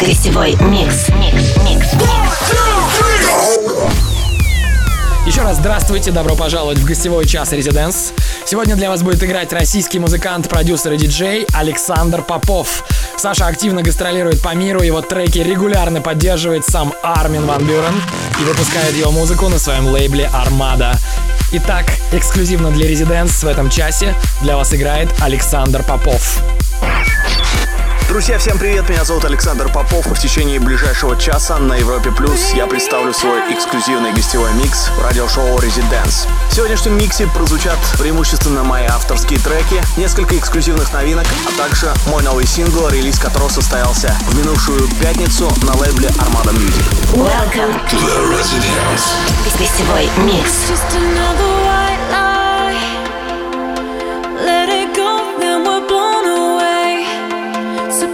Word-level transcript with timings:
Гостевой 0.00 0.56
микс, 0.62 1.10
Еще 5.26 5.42
раз 5.42 5.58
здравствуйте, 5.58 6.10
добро 6.10 6.34
пожаловать 6.34 6.78
в 6.78 6.86
гостевой 6.86 7.26
час 7.26 7.52
Резиденс. 7.52 8.14
Сегодня 8.46 8.74
для 8.74 8.88
вас 8.88 9.02
будет 9.02 9.22
играть 9.22 9.52
российский 9.52 9.98
музыкант, 9.98 10.48
продюсер 10.48 10.94
и 10.94 10.96
диджей 10.96 11.46
Александр 11.52 12.22
Попов. 12.22 12.84
Саша 13.18 13.46
активно 13.46 13.82
гастролирует 13.82 14.40
по 14.40 14.54
миру, 14.54 14.80
его 14.80 15.02
треки 15.02 15.40
регулярно 15.40 16.00
поддерживает 16.00 16.64
сам 16.64 16.94
Армин 17.02 17.44
Ван 17.44 17.66
Бюрен 17.66 18.00
и 18.40 18.44
выпускает 18.44 18.96
его 18.96 19.10
музыку 19.10 19.48
на 19.48 19.58
своем 19.58 19.88
лейбле 19.88 20.30
Армада. 20.32 20.98
Итак, 21.52 21.84
эксклюзивно 22.12 22.70
для 22.70 22.88
Резиденс 22.88 23.42
в 23.42 23.46
этом 23.46 23.68
часе 23.68 24.14
для 24.40 24.56
вас 24.56 24.72
играет 24.72 25.10
Александр 25.20 25.82
Попов. 25.82 26.42
Друзья, 28.10 28.38
всем 28.38 28.58
привет, 28.58 28.88
меня 28.88 29.04
зовут 29.04 29.24
Александр 29.24 29.70
Попов. 29.72 30.04
В 30.04 30.18
течение 30.18 30.58
ближайшего 30.58 31.16
часа 31.16 31.58
на 31.58 31.74
Европе 31.74 32.10
Плюс 32.10 32.50
я 32.54 32.66
представлю 32.66 33.12
свой 33.12 33.38
эксклюзивный 33.54 34.12
гостевой 34.12 34.52
микс 34.54 34.88
в 34.88 35.04
радиошоу 35.04 35.56
Residence. 35.58 36.26
В 36.50 36.52
сегодняшнем 36.52 36.98
миксе 36.98 37.28
прозвучат 37.28 37.78
преимущественно 38.00 38.64
мои 38.64 38.84
авторские 38.86 39.38
треки, 39.38 39.80
несколько 39.96 40.36
эксклюзивных 40.36 40.92
новинок, 40.92 41.24
а 41.46 41.56
также 41.56 41.94
мой 42.08 42.24
новый 42.24 42.48
сингл, 42.48 42.88
релиз 42.88 43.16
которого 43.16 43.48
состоялся 43.48 44.12
в 44.26 44.36
минувшую 44.36 44.88
пятницу 45.00 45.48
на 45.62 45.76
лейбле 45.76 46.08
Armada 46.18 46.52
Music. 46.52 46.84
Welcome 47.14 47.72
To 47.90 47.96
the 47.96 48.36
residence. 48.36 49.14
Гостевой 49.56 50.10
микс. 50.24 50.68
Just 50.68 50.96
another 50.96 51.46
white 51.62 52.10
lie. 52.10 52.76
Let 54.44 54.68
it 54.68 54.96
go, 54.96 55.38
then 55.38 55.62
we're 55.64 55.86
blown 55.86 56.24
away. 56.26 56.49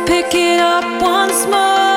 Pick 0.06 0.34
it 0.34 0.60
up 0.60 1.02
once 1.02 1.46
more 1.46 1.95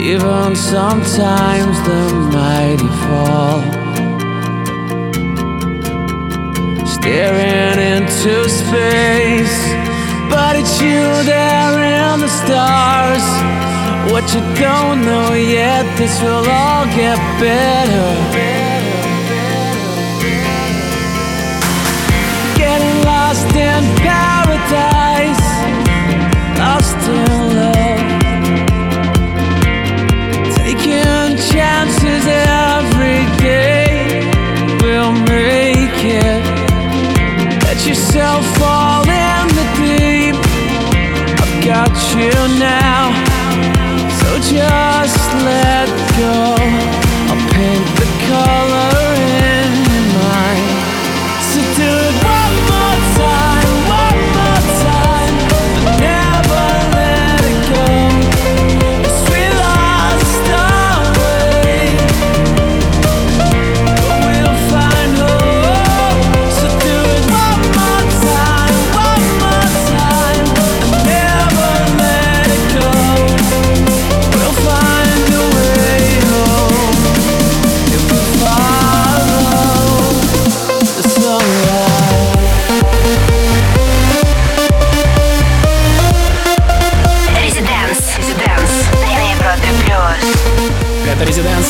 Even 0.00 0.54
sometimes 0.54 1.76
the 1.82 2.12
mighty 2.32 2.86
fall. 3.02 3.60
Staring 6.86 7.78
into 7.80 8.48
space, 8.48 9.58
but 10.30 10.54
it's 10.54 10.80
you 10.80 11.02
there 11.24 11.82
in 11.82 12.20
the 12.20 12.28
stars. 12.28 13.26
What 14.12 14.32
you 14.32 14.40
don't 14.54 15.04
know 15.04 15.34
yet, 15.34 15.84
this 15.98 16.22
will 16.22 16.48
all 16.48 16.86
get 16.86 17.18
better. 17.40 18.57
Yourself 38.28 38.58
fall 38.58 39.02
in 39.08 39.48
the 39.56 39.66
deep. 39.80 40.36
I've 41.40 41.64
got 41.64 41.94
you 42.14 42.30
now, 42.58 43.08
so 44.20 44.28
just 44.40 45.34
let 45.46 45.88
go. 46.18 46.54
I'll 47.30 47.50
paint 47.52 47.86
the 47.96 48.06
color 48.28 48.97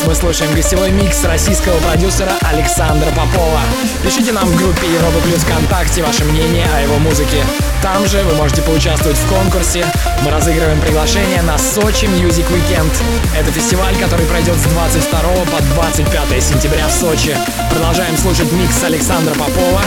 Мы 0.09 0.15
слушаем 0.15 0.51
гостевой 0.55 0.89
микс 0.89 1.23
российского 1.23 1.77
продюсера 1.81 2.31
Александра 2.41 3.11
Попова. 3.11 3.59
Пишите 4.03 4.31
нам 4.31 4.43
в 4.47 4.57
группе 4.57 4.91
Европа 4.91 5.19
Плюс 5.19 5.43
ВКонтакте 5.43 6.01
ваше 6.01 6.23
мнение 6.23 6.65
о 6.75 6.81
его 6.81 6.97
музыке. 6.97 7.43
Там 7.83 8.07
же 8.07 8.23
вы 8.23 8.33
можете 8.33 8.63
поучаствовать 8.63 9.19
в 9.19 9.29
конкурсе. 9.29 9.85
Мы 10.23 10.31
разыгрываем 10.31 10.81
приглашение 10.81 11.43
на 11.43 11.59
Сочи 11.59 12.05
Music 12.05 12.47
Weekend. 12.49 12.91
Это 13.37 13.51
фестиваль, 13.51 13.95
который 13.97 14.25
пройдет 14.25 14.55
с 14.55 14.63
22 14.63 15.19
по 15.45 15.61
25 15.75 16.43
сентября 16.43 16.87
в 16.87 16.91
Сочи. 16.91 17.37
Продолжаем 17.69 18.17
слушать 18.17 18.51
микс 18.51 18.83
Александра 18.83 19.35
Попова. 19.35 19.81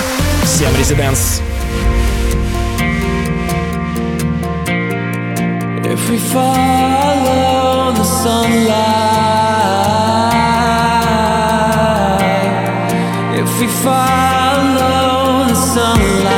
Всем 0.45 0.73
«Резиденс». 0.76 1.43
If 5.85 6.09
we 6.09 6.17
follow 6.17 7.93
the 7.93 8.05
sunlight, 8.05 9.41
if 13.42 13.61
we 13.61 13.66
follow 13.66 15.49
the 15.49 15.54
sunlight, 15.54 16.31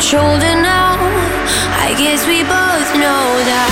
Shoulder 0.00 0.56
now. 0.60 0.96
I 1.78 1.94
guess 1.96 2.26
we 2.26 2.42
both 2.42 2.94
know 2.96 3.44
that. 3.44 3.69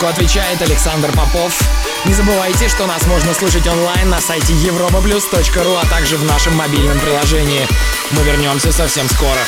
рубрику 0.00 0.06
отвечает 0.06 0.60
Александр 0.62 1.10
Попов. 1.12 1.58
Не 2.04 2.14
забывайте, 2.14 2.68
что 2.68 2.86
нас 2.86 3.06
можно 3.06 3.34
слушать 3.34 3.66
онлайн 3.66 4.08
на 4.08 4.20
сайте 4.20 4.52
europaplus.ru, 4.52 5.80
а 5.80 5.86
также 5.86 6.16
в 6.16 6.24
нашем 6.24 6.56
мобильном 6.56 6.98
приложении. 7.00 7.66
Мы 8.12 8.22
вернемся 8.22 8.72
совсем 8.72 9.08
скоро. 9.10 9.40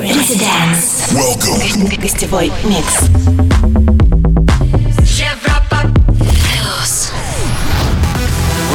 Residence. 0.00 1.12
Welcome. 1.12 2.00
Гостевой 2.00 2.52
микс. 2.64 3.81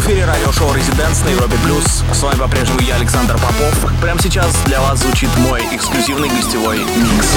эфире 0.07 0.23
радиошоу 0.23 0.73
«Резиденс» 0.73 1.21
на 1.25 1.29
Европе 1.29 1.57
Плюс. 1.65 2.01
С 2.13 2.21
вами 2.21 2.39
по-прежнему 2.39 2.79
я, 2.79 2.95
Александр 2.95 3.33
Попов. 3.33 3.91
Прямо 4.01 4.21
сейчас 4.21 4.55
для 4.65 4.79
вас 4.79 4.99
звучит 4.99 5.29
мой 5.37 5.61
эксклюзивный 5.73 6.29
гостевой 6.29 6.79
микс. 6.79 7.35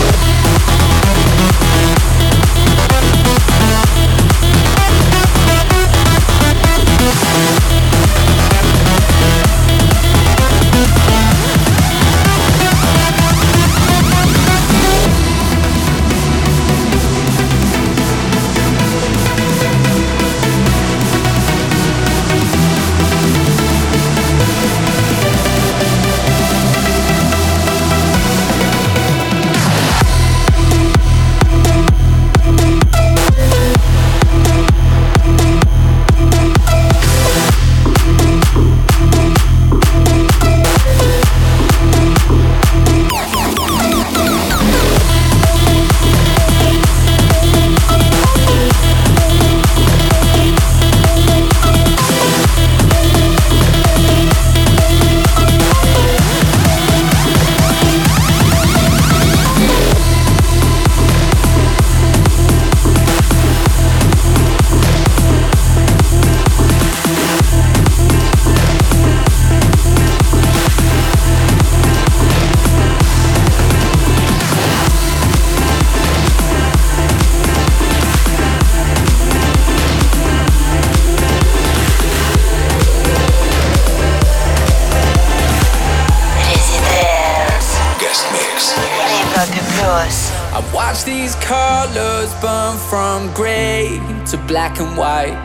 from 93.20 93.34
grey 93.34 94.00
to 94.24 94.38
black 94.46 94.80
and 94.80 94.96
white. 94.96 95.36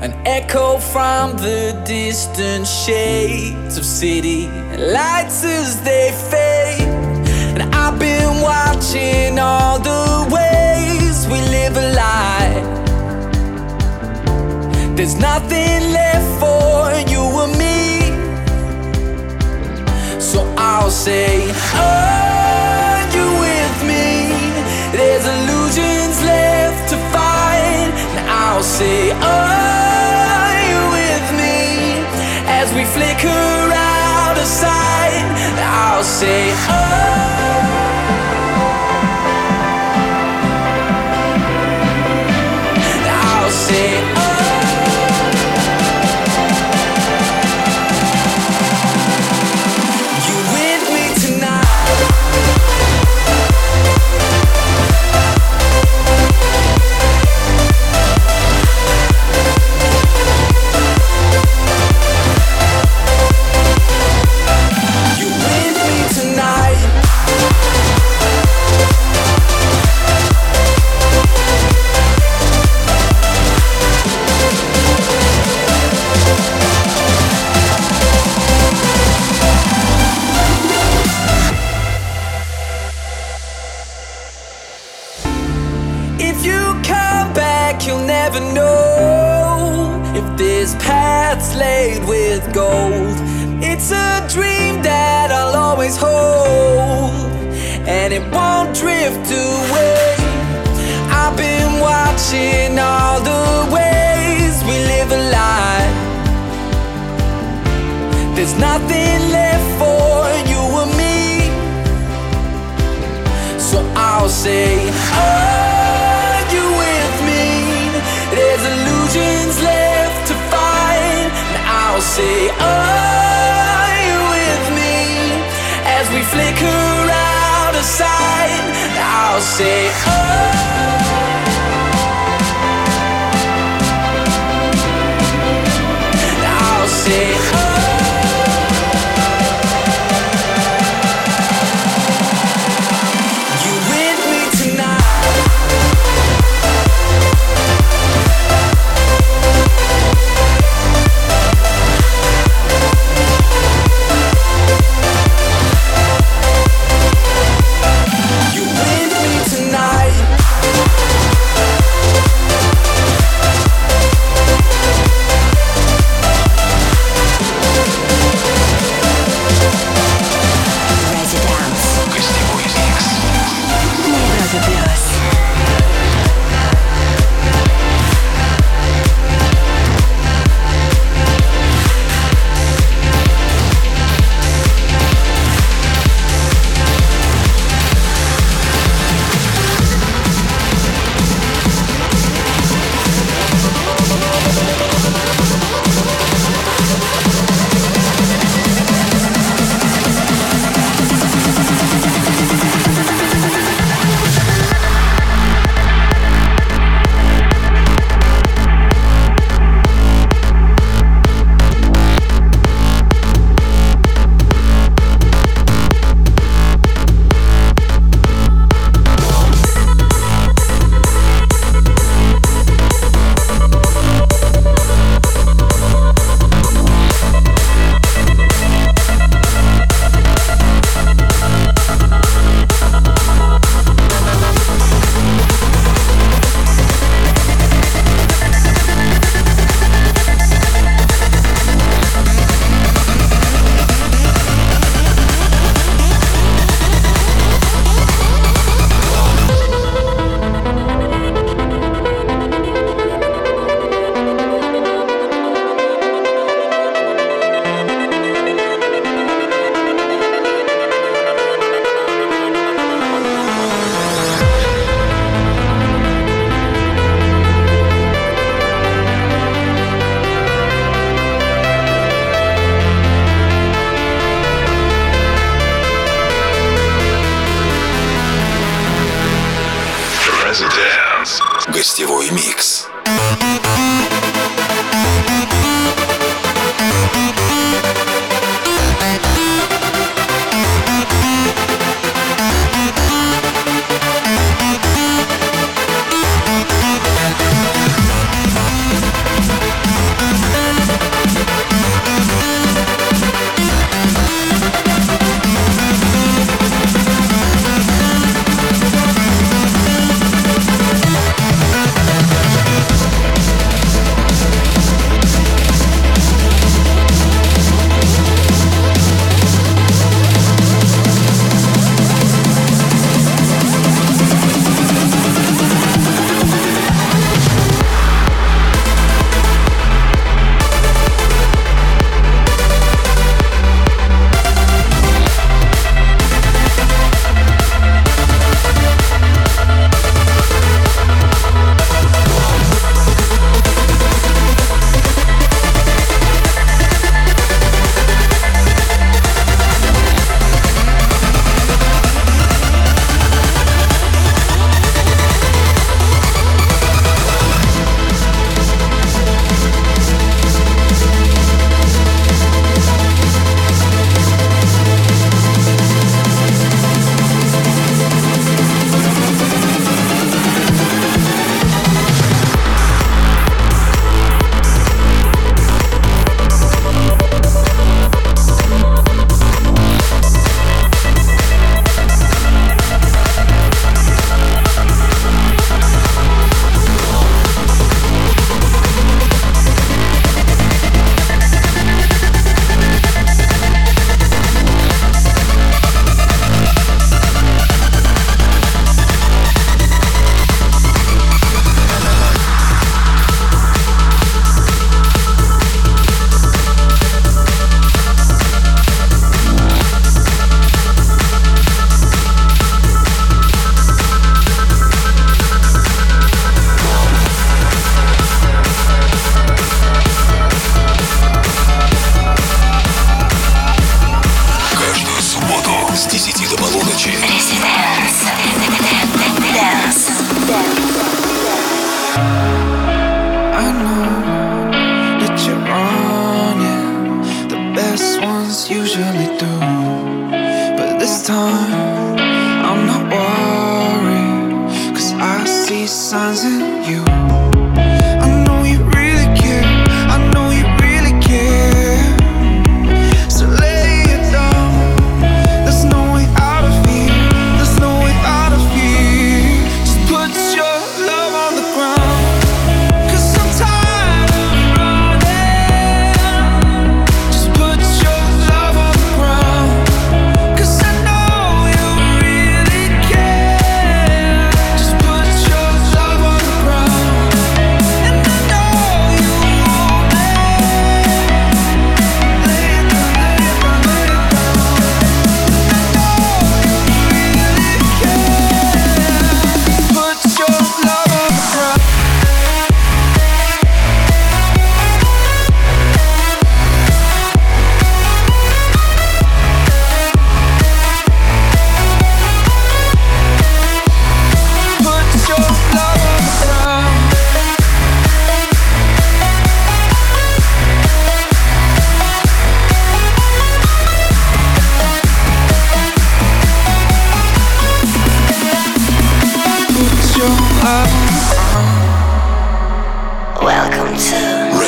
An 0.00 0.12
echo 0.26 0.78
from 0.78 1.36
the 1.36 1.80
distant 1.86 2.66
shades 2.66 3.78
of 3.78 3.84
city 3.84 4.48
lights 4.78 5.44
as 5.44 5.80
they 5.82 6.10
fade. 6.30 6.88
And 7.54 7.62
I've 7.74 7.98
been 7.98 8.40
watching 8.40 9.38
all 9.38 9.78
the 9.78 10.26
ways 10.36 11.26
we 11.28 11.38
live 11.56 11.76
a 11.76 11.92
lie. 12.02 12.54
There's 14.96 15.14
nothing 15.14 15.92
left 15.98 16.30
for 16.42 16.90
you 17.12 17.22
and 17.44 17.52
me. 17.62 17.80
So 20.20 20.40
I'll 20.56 20.90
say, 20.90 21.52
Oh. 21.74 22.31
I'll 28.62 28.68
say, 28.68 29.10
Are 29.10 30.54
you 30.70 30.80
with 30.94 31.26
me? 31.32 31.98
As 32.46 32.72
we 32.72 32.84
flicker 32.84 33.26
out 33.26 34.38
of 34.38 34.46
sight, 34.46 35.26
I'll 35.58 36.04
say, 36.04 36.54
Oh. 36.68 37.71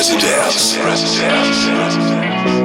Residence. 0.06 0.76
Residence. 0.76 2.63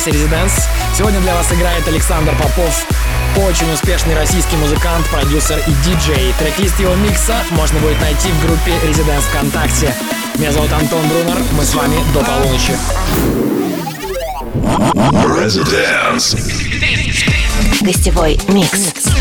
Часе 0.00 0.12
Резиденс. 0.12 0.52
Сегодня 0.96 1.20
для 1.20 1.34
вас 1.34 1.52
играет 1.52 1.86
Александр 1.86 2.32
Попов, 2.36 2.86
очень 3.36 3.70
успешный 3.72 4.14
российский 4.14 4.56
музыкант, 4.56 5.06
продюсер 5.10 5.58
и 5.58 5.72
диджей. 5.84 6.34
Трек-лист 6.38 6.78
его 6.80 6.94
микса 6.94 7.36
можно 7.50 7.78
будет 7.80 8.00
найти 8.00 8.28
в 8.28 8.46
группе 8.46 8.72
Резиденс 8.86 9.24
ВКонтакте. 9.24 9.94
Меня 10.36 10.52
зовут 10.52 10.72
Антон 10.72 11.06
Брунер, 11.08 11.36
мы 11.52 11.64
с 11.64 11.74
вами 11.74 11.96
до 12.14 12.20
полуночи. 12.20 12.72
Residence. 15.26 16.38
Гостевой 17.82 18.40
микс. 18.48 19.19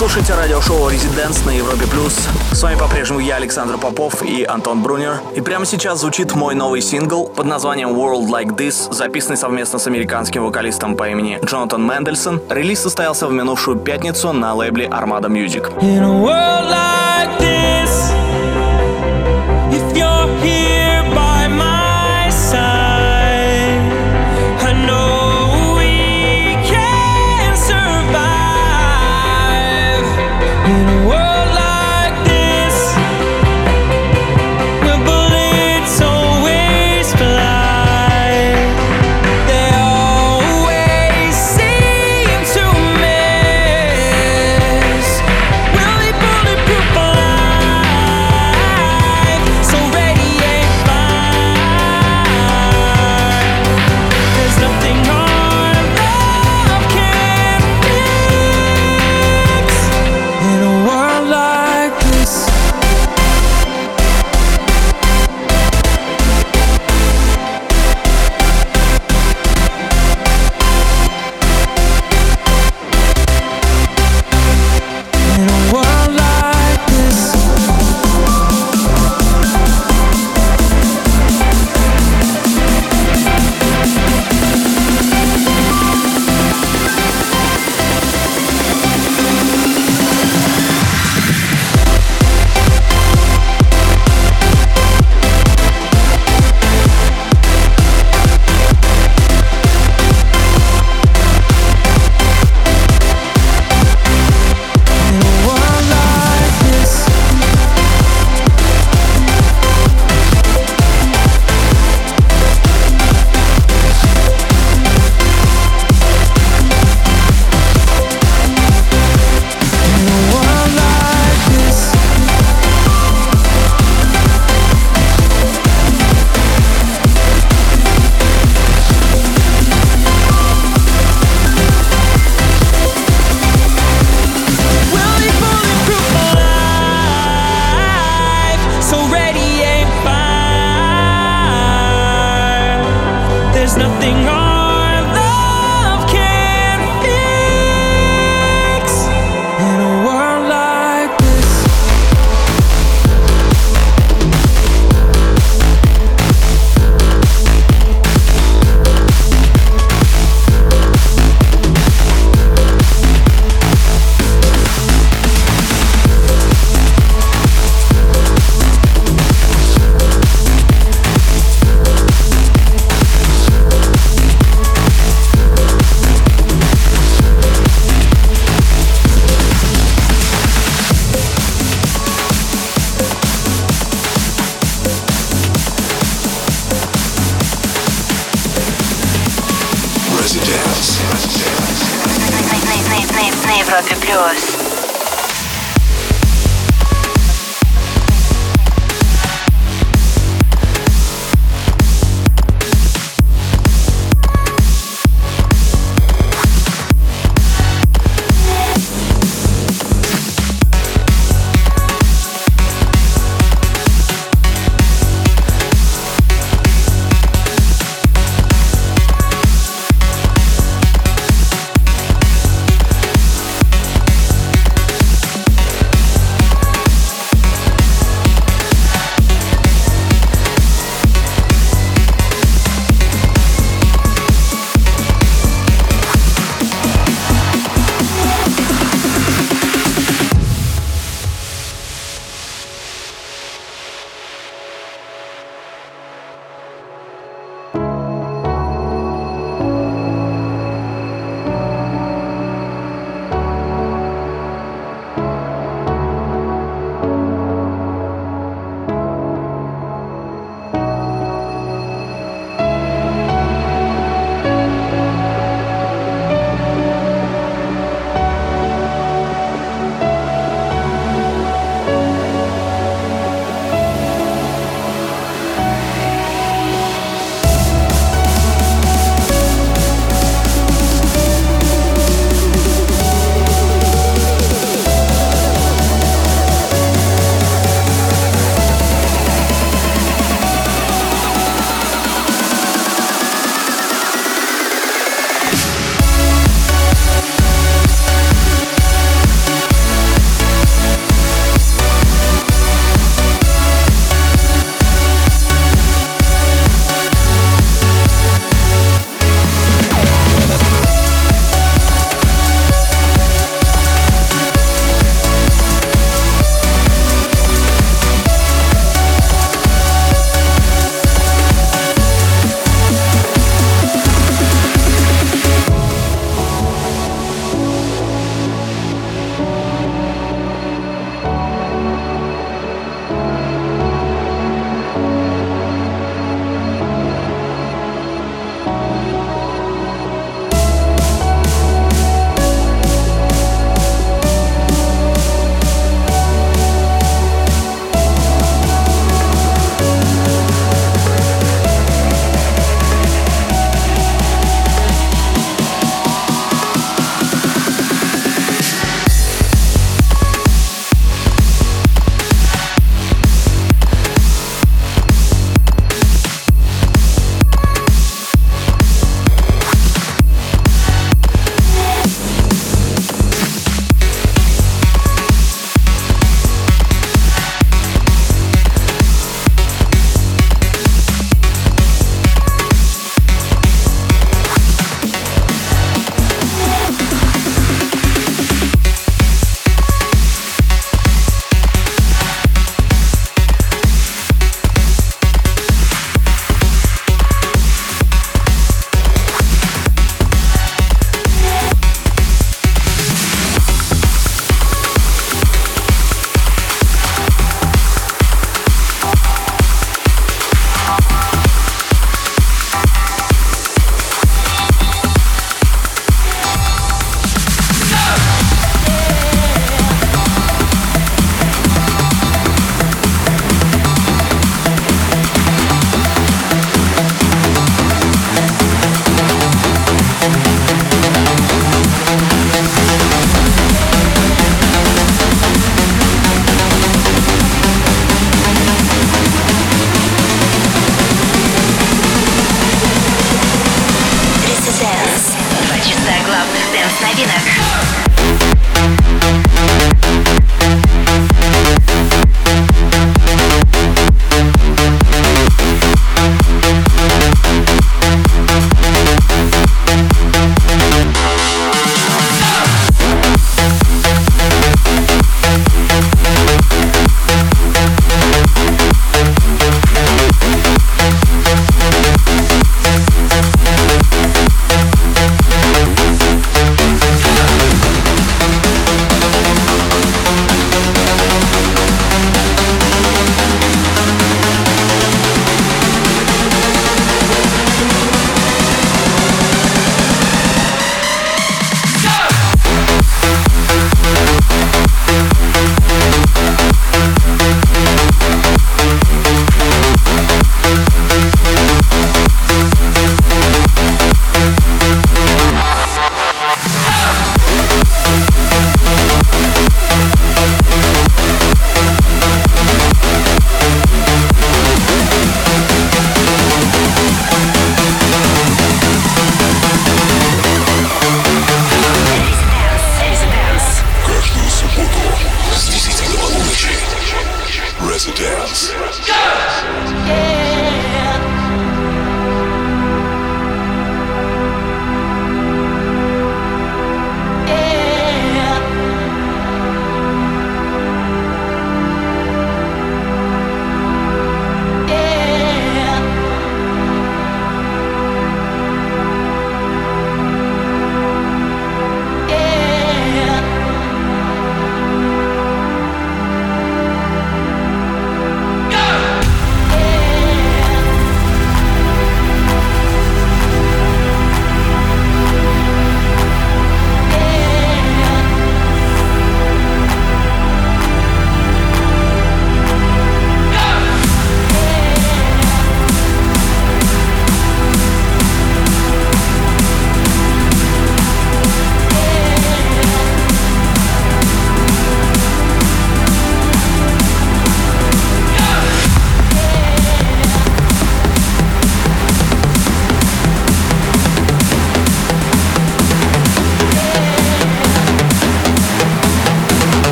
Слушаете 0.00 0.34
радиошоу 0.34 0.88
«Резиденс» 0.88 1.44
на 1.44 1.50
Европе+. 1.50 1.86
плюс. 1.86 2.26
С 2.52 2.62
вами 2.62 2.78
по-прежнему 2.78 3.20
я, 3.20 3.36
Александр 3.36 3.76
Попов 3.76 4.22
и 4.22 4.44
Антон 4.44 4.82
Брунер. 4.82 5.20
И 5.34 5.42
прямо 5.42 5.66
сейчас 5.66 6.00
звучит 6.00 6.34
мой 6.34 6.54
новый 6.54 6.80
сингл 6.80 7.26
под 7.26 7.44
названием 7.44 7.90
«World 7.90 8.30
Like 8.30 8.56
This», 8.56 8.90
записанный 8.90 9.36
совместно 9.36 9.78
с 9.78 9.86
американским 9.86 10.42
вокалистом 10.42 10.96
по 10.96 11.06
имени 11.10 11.38
Джонатан 11.44 11.84
Мэндельсон. 11.84 12.40
Релиз 12.48 12.80
состоялся 12.80 13.26
в 13.26 13.32
минувшую 13.34 13.76
пятницу 13.76 14.32
на 14.32 14.54
лейбле 14.54 14.86
Armada 14.86 15.28
Music. 15.28 15.70
In 15.82 16.02
a 16.02 16.08
world 16.08 16.70
like 16.70 17.38
this, 17.38 18.10
if 19.70 19.94
you're 19.94 20.42
here 20.42 20.89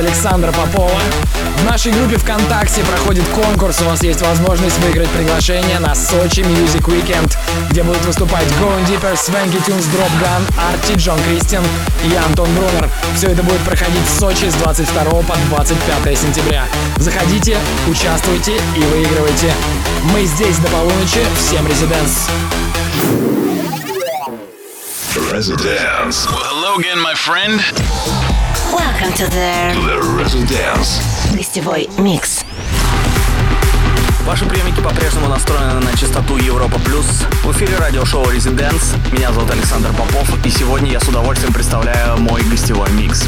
Александра 0.00 0.50
Попова. 0.52 0.98
В 1.58 1.64
нашей 1.64 1.92
группе 1.92 2.16
ВКонтакте 2.16 2.82
проходит 2.82 3.22
конкурс. 3.28 3.82
У 3.82 3.84
вас 3.84 4.02
есть 4.02 4.22
возможность 4.22 4.78
выиграть 4.78 5.10
приглашение 5.10 5.78
на 5.78 5.94
Сочи 5.94 6.40
Music 6.40 6.82
Weekend, 6.86 7.36
где 7.68 7.82
будут 7.82 8.02
выступать 8.06 8.46
Going 8.62 8.86
Deeper, 8.86 9.12
Swanky 9.12 9.62
Tunes, 9.66 9.84
Drop 9.92 10.10
Gun, 10.18 10.42
Арти, 10.58 10.94
Джон 10.96 11.20
Кристиан 11.24 11.62
и 12.02 12.14
Антон 12.14 12.48
Брунер. 12.54 12.88
Все 13.14 13.28
это 13.28 13.42
будет 13.42 13.60
проходить 13.60 14.02
в 14.06 14.18
Сочи 14.18 14.48
с 14.48 14.54
22 14.54 15.04
по 15.04 15.36
25 15.50 16.18
сентября. 16.18 16.64
Заходите, 16.96 17.58
участвуйте 17.86 18.56
и 18.76 18.80
выигрывайте. 18.80 19.52
Мы 20.14 20.24
здесь 20.24 20.56
до 20.58 20.68
полуночи. 20.68 21.20
Всем 21.36 21.66
резиденс. 21.66 22.28
Residence. 25.30 26.26
Well, 26.26 26.42
hello 26.42 26.76
again, 26.76 26.98
my 26.98 27.14
friend. 27.14 27.60
Welcome 28.72 29.12
to 29.14 29.26
the 29.26 29.74
The 29.74 30.00
Residence. 30.16 31.00
гостевой 31.36 31.88
микс. 31.98 32.44
Ваши 34.24 34.44
приемники 34.46 34.80
по-прежнему 34.80 35.26
настроены 35.26 35.80
на 35.80 35.96
частоту 35.96 36.36
Европа 36.36 36.78
Плюс. 36.78 37.06
В 37.42 37.50
эфире 37.52 37.76
радиошоу 37.78 38.24
Residents. 38.26 38.96
Меня 39.12 39.32
зовут 39.32 39.50
Александр 39.50 39.90
Попов, 39.92 40.28
и 40.46 40.50
сегодня 40.50 40.92
я 40.92 41.00
с 41.00 41.08
удовольствием 41.08 41.52
представляю 41.52 42.18
мой 42.18 42.42
гостевой 42.42 42.90
микс. 42.92 43.24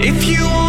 If 0.00 0.24
you 0.28 0.67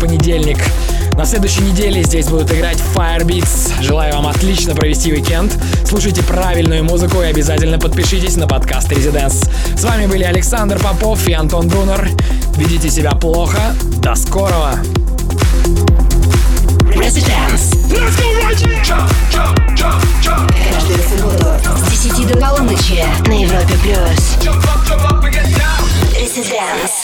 понедельник. 0.00 0.58
На 1.12 1.26
следующей 1.26 1.60
неделе 1.60 2.02
здесь 2.02 2.26
будут 2.26 2.50
играть 2.50 2.78
Firebeats. 2.94 3.82
Желаю 3.82 4.14
вам 4.14 4.26
отлично 4.26 4.74
провести 4.74 5.12
уикенд. 5.12 5.52
Слушайте 5.86 6.22
правильную 6.22 6.82
музыку 6.82 7.20
и 7.20 7.26
обязательно 7.26 7.78
подпишитесь 7.78 8.36
на 8.36 8.48
подкаст 8.48 8.90
Резиденс. 8.90 9.42
С 9.76 9.84
вами 9.84 10.06
были 10.06 10.24
Александр 10.24 10.78
Попов 10.78 11.28
и 11.28 11.32
Антон 11.34 11.68
Брунер. 11.68 12.08
Ведите 12.56 12.90
себя 12.90 13.12
плохо. 13.12 13.60
До 13.98 14.14
скорого! 14.14 14.78
Residence. 16.96 17.74
Let's 17.90 18.16
go 18.16 18.26
right 18.42 18.58
here. 18.58 18.82
Jump, 18.82 19.10
jump, 19.30 19.56
jump, 19.76 20.02
jump. 20.22 20.52
Каждую 20.72 20.98
субботу 21.08 21.70
с 21.76 22.02
10 22.02 22.26
до 22.26 22.36
полуночи 22.38 23.04
на 23.26 23.32
Европе+. 23.32 23.74
плюс. 23.82 24.38
Residence. 26.14 26.99